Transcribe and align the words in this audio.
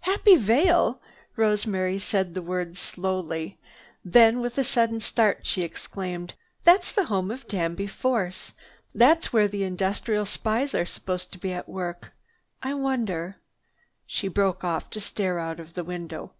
"Happy 0.00 0.34
Vale." 0.34 0.98
Rosemary 1.36 1.96
said 2.00 2.34
the 2.34 2.42
words 2.42 2.76
slowly. 2.76 3.56
Then 4.04 4.40
with 4.40 4.58
a 4.58 4.64
sudden 4.64 4.98
start 4.98 5.46
she 5.46 5.62
exclaimed, 5.62 6.34
"That's 6.64 6.90
the 6.90 7.04
home 7.04 7.30
of 7.30 7.46
Danby 7.46 7.86
Force. 7.86 8.50
That's 8.92 9.32
where 9.32 9.46
the 9.46 9.62
industrial 9.62 10.26
spies 10.26 10.74
are 10.74 10.86
supposed 10.86 11.30
to 11.34 11.38
be 11.38 11.52
at 11.52 11.68
work. 11.68 12.10
I 12.64 12.74
wonder—" 12.74 13.36
She 14.08 14.26
broke 14.26 14.64
off 14.64 14.90
to 14.90 14.98
stare 15.00 15.38
out 15.38 15.60
of 15.60 15.74
the 15.74 15.84
window. 15.84 16.32